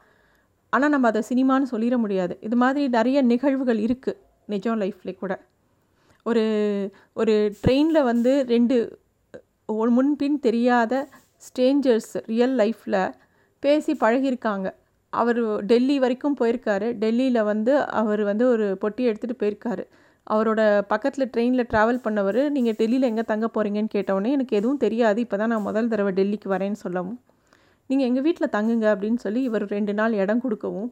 ஆனால் 0.72 0.92
நம்ம 0.94 1.08
அதை 1.12 1.22
சினிமான்னு 1.30 1.72
சொல்லிட 1.72 1.96
முடியாது. 2.04 2.34
இது 2.46 2.56
மாதிரி 2.62 2.84
நிறைய 2.96 3.18
நிகழ்வுகள் 3.32 3.80
இருக்குது 3.86 4.20
நிஜம் 4.54 4.80
லைஃப்பில் 4.82 5.20
கூட. 5.22 5.34
ஒரு 6.30 6.44
ஒரு 7.20 7.34
ட்ரெயினில் 7.64 8.08
வந்து 8.10 8.32
ரெண்டு 8.54 8.76
முன்பின் 9.96 10.38
தெரியாத 10.46 10.94
ஸ்ட்ரேஞ்சர்ஸ் 11.46 12.12
ரியல் 12.32 12.56
லைஃப்பில் 12.60 13.00
பேசி 13.62 13.92
பழகியிருக்காங்க. 14.02 14.68
அவர் 15.12 15.40
டெல்லி 15.70 15.96
வரைக்கும் 16.04 16.38
போயிருக்காரு. 16.40 16.88
டெல்லியில் 17.02 17.40
வந்து 17.52 17.72
அவர் 18.00 18.22
வந்து 18.30 18.44
ஒரு 18.54 18.66
பொட்டி 18.82 19.02
எடுத்துகிட்டு 19.10 19.40
போயிருக்காரு. 19.42 19.84
அவரோட 20.34 20.60
பக்கத்தில் 20.92 21.30
ட்ரெயினில் 21.34 21.68
ட்ராவல் 21.72 22.00
பண்ணவர் 22.06 22.40
நீங்கள் 22.56 22.76
டெல்லியில் 22.80 23.08
எங்கே 23.10 23.24
தங்க 23.32 23.46
போகிறீங்கன்னு 23.56 23.92
கேட்டவுடனே 23.96 24.30
எனக்கு 24.36 24.56
எதுவும் 24.60 24.82
தெரியாது. 24.84 25.18
இப்போ 25.24 25.36
தான் 25.42 25.52
நான் 25.54 25.66
முதல் 25.68 25.90
தடவை 25.92 26.12
டெல்லிக்கு 26.18 26.48
வரேன்னு 26.54 26.80
சொல்லவும். 26.84 27.18
நீங்கள் 27.90 28.08
எங்கள் 28.10 28.24
வீட்டில் 28.26 28.54
தங்குங்க 28.56 28.86
அப்படின்னு 28.94 29.20
சொல்லி 29.24 29.40
இவர் 29.48 29.64
ரெண்டு 29.76 29.92
நாள் 30.00 30.14
இடம் 30.22 30.42
கொடுக்கவும் 30.44 30.90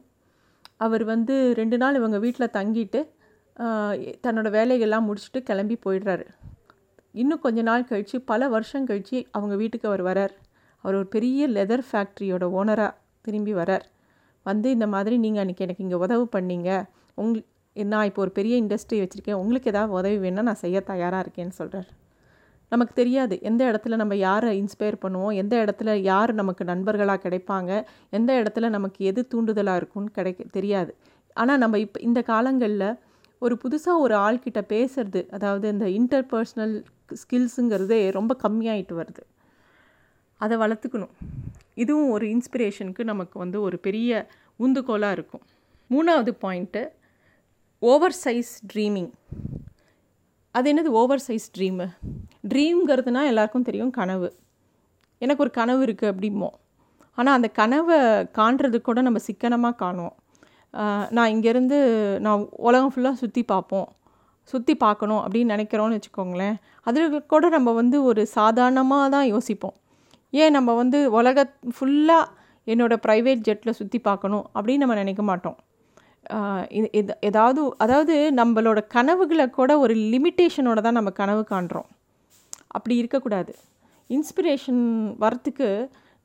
அவர் 0.85 1.03
வந்து 1.11 1.35
ரெண்டு 1.59 1.77
நாள் 1.81 1.97
இவங்க 1.99 2.17
வீட்டில் 2.25 2.53
தங்கிட்டு 2.57 3.01
தன்னோட 4.25 4.47
வேலைகள்லாம் 4.57 5.05
முடிச்சுட்டு 5.07 5.41
கிளம்பி 5.49 5.75
போயிடுறாரு. 5.85 6.25
இன்னும் 7.21 7.41
கொஞ்ச 7.45 7.59
நாள் 7.69 7.85
கழித்து 7.89 8.17
பல 8.31 8.47
வருஷம் 8.53 8.87
கழித்து 8.89 9.19
அவங்க 9.37 9.55
வீட்டுக்கு 9.61 9.89
அவர் 9.91 10.03
வரார். 10.09 10.33
அவர் 10.83 10.97
ஒரு 11.01 11.07
பெரிய 11.15 11.47
லெதர் 11.57 11.85
ஃபேக்ட்ரியோட 11.89 12.47
ஓனராக 12.59 12.91
திரும்பி 13.27 13.53
வரார். 13.59 13.85
வந்து 14.45 14.67
இந்த 14.75 14.87
மாதிரி 14.93 15.15
நீங்கள் 15.25 15.43
அன்றைக்கி 15.43 15.65
எனக்கு 15.67 15.85
இங்கே 15.85 15.99
உதவு 16.05 16.25
பண்ணீங்க. 16.35 16.69
உங் 17.17 17.35
நான் 17.75 18.07
இப்போ 18.09 18.21
ஒரு 18.25 18.31
பெரிய 18.39 18.55
இண்டஸ்ட்ரி 18.63 18.97
வச்சுருக்கேன். 19.01 19.39
உங்களுக்கு 19.41 19.71
ஏதாவது 19.73 19.93
உதவி 19.99 20.17
வேணால் 20.25 20.47
நான் 20.49 20.63
செய்ய 20.65 20.79
தயாராக 20.91 21.23
இருக்கேன்னு 21.25 21.55
சொல்கிறார் 21.61 21.89
நமக்கு 22.71 22.93
தெரியாது. 22.93 23.35
எந்த 23.41 23.61
இடத்துல 23.71 23.95
நம்ம 24.01 24.13
யாரை 24.27 24.51
இன்ஸ்பயர் 24.61 24.97
பண்ணுவோம்? 25.03 25.33
எந்த 25.41 25.55
இடத்துல 25.63 25.89
யார் 26.11 26.31
நமக்கு 26.33 26.63
நண்பர்களாக 26.65 27.19
கிடைப்பாங்க? 27.25 27.71
எந்த 28.09 28.31
இடத்துல 28.41 28.69
நமக்கு 28.69 28.99
எது 29.05 29.21
தூண்டுதலாக 29.33 29.79
இருக்கும்னு 29.81 30.11
கிடைக்க 30.11 30.47
தெரியாது. 30.57 30.91
ஆனால் 31.35 31.61
நம்ம 31.63 31.79
இப்போ 31.85 31.99
இந்த 31.99 32.19
காலங்களில் 32.31 32.89
ஒரு 33.41 33.55
புதுசாக 33.63 34.03
ஒரு 34.05 34.15
ஆள்கிட்ட 34.15 34.61
பேசுறது 34.73 35.21
அதாவது 35.29 35.65
இந்த 35.73 35.87
இன்டர்பர்ஸ்னல் 35.99 36.75
ஸ்கில்ஸுங்கிறதே 37.21 38.01
ரொம்ப 38.11 38.33
கம்மியாயிட்டு 38.43 38.95
வருது. 39.01 39.23
அதை 40.41 40.55
வளர்த்துக்கணும். 40.63 41.13
இதுவும் 41.83 42.09
ஒரு 42.15 42.25
இன்ஸ்பிரேஷனுக்கு 42.35 43.03
நமக்கு 43.11 43.35
வந்து 43.43 43.57
ஒரு 43.67 43.77
பெரிய 43.85 44.11
உந்துகோலாக 44.65 45.15
இருக்கும். 45.17 45.43
மூணாவது 45.89 46.31
பாயிண்ட்டு 46.43 46.83
ஓவர் 47.81 48.17
சைஸ் 48.23 48.53
ட்ரீமிங் 48.71 49.11
அது 50.55 50.67
என்னது 50.71 50.91
ஓவர் 50.99 51.23
சைஸ் 51.27 51.47
ட்ரீமு 51.55 51.85
ட்ரீம்ங்கிறதுனா 52.51 53.21
எல்லாருக்கும் 53.31 53.65
தெரியும் 53.69 53.95
கனவு. 53.97 54.29
எனக்கு 55.23 55.43
ஒரு 55.45 55.51
கனவு 55.57 55.81
இருக்குது 55.85 56.11
அப்படிமோ 56.11 56.49
ஆனால் 57.17 57.35
அந்த 57.37 57.47
கனவை 57.59 57.97
காண்றது 58.37 58.77
கூட 58.87 58.99
நம்ம 59.07 59.19
சிக்கனமாக 59.27 59.79
காணுவோம். 59.81 60.15
நான் 61.15 61.31
இங்கேருந்து 61.33 61.77
நான் 62.25 62.41
உலகம் 62.67 62.91
ஃபுல்லாக 62.93 63.21
சுற்றி 63.21 63.41
பார்ப்போம். 63.51 63.87
சுற்றி 64.51 64.73
பார்க்கணும் 64.85 65.21
அப்படின்னு 65.23 65.53
நினைக்கிறோன்னு 65.55 65.97
வச்சுக்கோங்களேன். 65.97 66.57
அதில் 66.87 67.27
கூட 67.33 67.49
நம்ம 67.55 67.69
வந்து 67.81 67.97
ஒரு 68.09 68.21
சாதாரணமாக 68.37 69.05
தான் 69.15 69.27
யோசிப்போம். 69.33 69.75
ஏன் 70.43 70.55
நம்ம 70.57 70.73
வந்து 70.81 70.99
உலக 71.19 71.45
ஃபுல்லாக 71.75 72.31
என்னோடய 72.67 73.03
ப்ரைவேட் 73.05 73.45
ஜெட்டில் 73.47 73.77
சுற்றி 73.79 73.99
பார்க்கணும் 74.07 74.45
அப்படின்னு 74.55 74.83
நம்ம 74.83 74.97
நினைக்க 75.01 75.23
மாட்டோம். 75.29 75.57
இது 76.99 77.13
ஏதாவது 77.29 77.61
அதாவது 77.83 78.15
நம்மளோட 78.39 78.79
கனவுகளை 78.95 79.45
கூட 79.57 79.71
ஒரு 79.83 79.95
லிமிட்டேஷனோட 80.13 80.79
தான் 80.85 80.97
நம்ம 80.99 81.11
கனவு 81.21 81.43
காண்றோம். 81.51 81.89
அப்படி 82.77 82.95
இருக்கக்கூடாது. 83.01 83.53
இன்ஸ்பிரேஷன் 84.09 84.83
வரத்துக்கு 85.23 85.69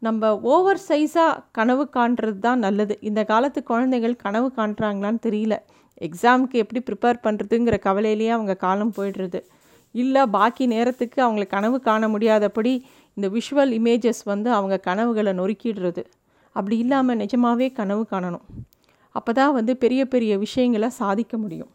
நம்ம 0.03 0.31
ஓவர் 0.53 0.81
சைஸாக 0.89 1.41
கனவு 1.59 1.85
காண்றது 1.97 2.39
தான் 2.47 2.63
நல்லது. 2.67 2.95
இந்த 3.09 3.21
காலத்து 3.33 3.61
குழந்தைகள் 3.71 4.15
கனவு 4.25 4.49
காண்றாங்களான்னு 4.59 5.21
தெரியல. 5.27 5.55
எக்ஸாமுக்கு 6.07 6.57
எப்படி 6.65 6.81
ப்ரிப்பேர் 6.89 7.25
பண்ணுறதுங்கிற 7.27 7.77
கவலையிலேயே 7.87 8.33
அவங்க 8.37 8.55
காலம் 8.67 8.95
போயிடுறது. 8.99 9.41
இல்லை 9.95 10.23
பாக்கி 10.37 10.65
நேரத்துக்கு 10.75 11.19
அவங்கள 11.27 11.45
கனவு 11.55 11.79
காண 11.89 12.03
முடியாதபடி 12.15 12.73
இந்த 13.17 13.29
விஷுவல் 13.29 13.73
இமேஜஸ் 13.79 14.23
வந்து 14.25 14.49
அவங்க 14.51 14.77
கனவுகளை 14.79 15.33
நொறுக்கிடுறது. 15.33 16.03
அப்படி 16.57 16.77
இல்லாமல் 16.79 17.17
நிஜமாகவே 17.17 17.69
கனவு 17.73 18.07
காணணும். 18.13 18.47
அப்போ 19.15 19.33
தான் 19.33 19.53
வந்து 19.53 19.73
பெரிய 19.77 20.03
பெரிய 20.07 20.33
விஷயங்களை 20.39 20.89
சாதிக்க 20.99 21.35
முடியும். 21.39 21.73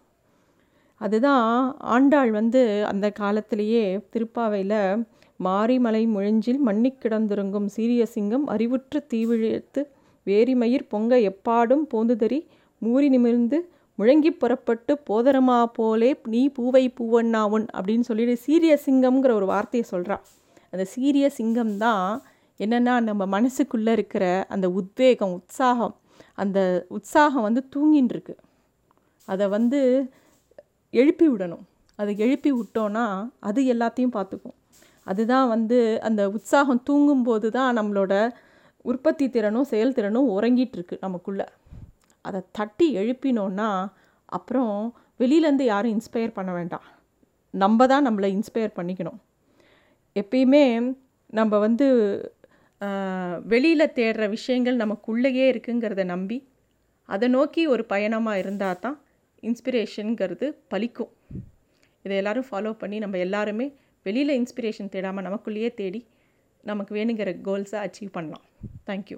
அதுதான் 1.01 1.47
ஆண்டாள் 1.95 2.31
வந்து 2.31 2.61
அந்த 2.83 3.05
காலத்திலேயே 3.11 3.83
திருப்பாவையில் 4.13 5.05
மாரிமலை 5.39 6.01
முழிஞ்சில் 6.07 6.59
மண்ணி 6.67 6.91
கிடந்திருங்கும் 6.93 7.65
சீரிய 7.65 8.03
சிங்கம் 8.05 8.45
அறிவுற்று 8.47 8.99
தீவிழித்து 9.13 9.81
வேரிமயிர் 10.27 10.85
பொங்க 10.87 11.15
எப்பாடும் 11.31 11.85
போந்துதறி 11.93 12.39
மூறி 12.81 13.09
நிமிர்ந்து 13.09 13.57
முழங்கி 13.99 14.31
புறப்பட்டு 14.33 14.93
போதரமா 15.09 15.59
போலே 15.73 16.09
நீ 16.25 16.41
பூவை 16.47 16.85
பூவண்ணாவுன் 16.99 17.67
அப்படின்னு 17.75 17.99
சொல்லிட்டு 17.99 18.35
சீரிய 18.37 18.73
சிங்கம்ங்கிற 18.85 19.33
ஒரு 19.33 19.45
வார்த்தையை 19.45 19.85
சொல்கிறா 19.91 20.17
அந்த 20.75 20.85
சீரிய 20.93 21.25
சிங்கம் 21.39 21.75
தான் 21.77 22.05
என்னென்னா 22.59 22.93
நம்ம 23.09 23.23
மனசுக்குள்ளே 23.35 23.93
இருக்கிற 23.97 24.25
அந்த 24.49 24.69
உத்வேகம் 24.79 25.35
உற்சாகம் 25.37 25.95
அந்த 26.43 26.59
உற்சாகம் 26.89 27.45
வந்து 27.47 27.61
தூங்கின்னு 27.75 28.13
இருக்கு 28.15 28.35
அதை 29.27 29.45
வந்து 29.47 29.79
எழுப்பி 30.93 31.25
விடணும். 31.29 31.63
அதை 31.99 32.11
எழுப்பி 32.17 32.51
விட்டோன்னா 32.51 33.05
அது 33.39 33.59
எல்லாத்தையும் 33.73 34.15
பார்த்துக்கும். 34.17 34.55
அதுதான் 35.07 35.47
வந்து 35.47 35.77
அந்த 36.01 36.21
உற்சாகம் 36.29 36.81
தூங்கும்போது 36.83 37.47
தான் 37.51 37.77
நம்மளோட 37.77 38.13
உற்பத்தி 38.81 39.25
திறனும் 39.29 39.69
செயல்திறனும் 39.71 40.31
உறங்கிட்டுருக்கு 40.37 40.95
நமக்குள்ளே. 41.01 41.47
அதை 42.21 42.41
தட்டி 42.51 42.87
எழுப்பினோன்னா 42.97 43.69
அப்புறம் 44.25 44.75
வெளியிலேருந்து 45.19 45.65
யாரும் 45.73 45.95
இன்ஸ்பயர் 45.95 46.37
பண்ண 46.37 46.51
வேண்டாம். 46.51 46.85
நம்ம 47.53 47.87
தான் 47.87 48.07
நம்மளை 48.07 48.29
இன்ஸ்பயர் 48.37 48.77
பண்ணிக்கணும். 48.77 49.19
எப்பயுமே 50.15 50.63
நம்ம 51.29 51.57
வந்து 51.65 51.87
வெளியில் 53.53 53.93
தேடுற 53.97 54.25
விஷயங்கள் 54.29 54.81
நமக்குள்ளேயே 54.83 55.45
இருக்குங்கிறத 55.53 56.03
நம்பி 56.05 56.37
அதை 57.09 57.27
நோக்கி 57.29 57.61
ஒரு 57.73 57.83
பயணமாக 57.85 58.41
இருந்தால் 58.43 58.81
தான் 58.85 58.97
இன்ஸ்பிரேஷனுங்கிறது 59.43 60.47
பலிக்கும். 60.71 61.11
இதை 62.05 62.15
எல்லோரும் 62.21 62.47
ஃபாலோ 62.49 62.71
பண்ணி 62.81 62.97
நம்ம 63.03 63.19
எல்லாருமே 63.25 63.67
வெளியில் 64.05 64.37
இன்ஸ்பிரேஷன் 64.41 64.91
தேடாமல் 64.95 65.27
நமக்குள்ளேயே 65.27 65.69
தேடி 65.81 66.01
நமக்கு 66.63 66.91
வேணுங்கிற 66.97 67.31
கோல்ஸை 67.47 67.79
அச்சீவ் 67.85 68.15
பண்ணலாம். 68.17 68.45
தேங்க்யூ 68.89 69.17